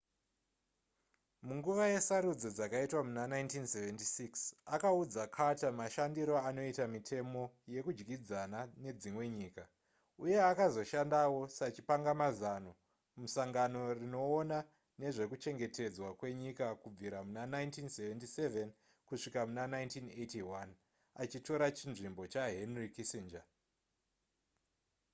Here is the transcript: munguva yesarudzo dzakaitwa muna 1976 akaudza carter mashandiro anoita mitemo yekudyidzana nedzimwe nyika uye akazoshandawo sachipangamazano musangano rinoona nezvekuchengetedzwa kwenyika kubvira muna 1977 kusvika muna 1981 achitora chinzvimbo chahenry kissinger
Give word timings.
munguva 1.47 1.83
yesarudzo 1.95 2.47
dzakaitwa 2.57 2.99
muna 3.07 3.23
1976 3.33 4.39
akaudza 4.75 5.23
carter 5.35 5.71
mashandiro 5.81 6.35
anoita 6.49 6.83
mitemo 6.95 7.43
yekudyidzana 7.73 8.59
nedzimwe 8.83 9.25
nyika 9.37 9.63
uye 10.23 10.37
akazoshandawo 10.51 11.41
sachipangamazano 11.57 12.71
musangano 13.19 13.81
rinoona 13.99 14.57
nezvekuchengetedzwa 15.01 16.09
kwenyika 16.19 16.65
kubvira 16.81 17.17
muna 17.27 17.41
1977 17.53 19.05
kusvika 19.07 19.39
muna 19.47 19.63
1981 19.67 20.71
achitora 21.23 21.65
chinzvimbo 21.77 22.23
chahenry 22.33 22.87
kissinger 22.95 23.43